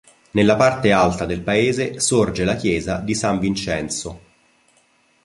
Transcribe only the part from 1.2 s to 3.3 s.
del paese, sorge la chiesa di